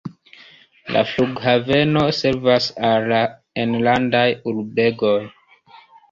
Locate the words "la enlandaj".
3.11-4.23